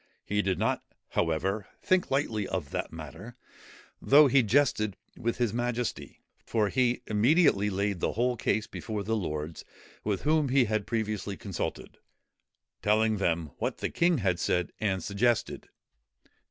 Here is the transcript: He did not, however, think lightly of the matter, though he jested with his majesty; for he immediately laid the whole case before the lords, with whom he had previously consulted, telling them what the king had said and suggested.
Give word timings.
He 0.25 0.41
did 0.41 0.57
not, 0.57 0.81
however, 1.09 1.67
think 1.83 2.09
lightly 2.09 2.47
of 2.47 2.71
the 2.71 2.87
matter, 2.89 3.35
though 4.01 4.25
he 4.25 4.41
jested 4.41 4.97
with 5.15 5.37
his 5.37 5.53
majesty; 5.53 6.23
for 6.43 6.69
he 6.69 7.03
immediately 7.05 7.69
laid 7.69 7.99
the 7.99 8.13
whole 8.13 8.35
case 8.35 8.65
before 8.65 9.03
the 9.03 9.15
lords, 9.15 9.63
with 10.03 10.23
whom 10.23 10.49
he 10.49 10.65
had 10.65 10.87
previously 10.87 11.37
consulted, 11.37 11.99
telling 12.81 13.17
them 13.17 13.51
what 13.59 13.77
the 13.77 13.91
king 13.91 14.17
had 14.17 14.39
said 14.39 14.71
and 14.79 15.03
suggested. 15.03 15.69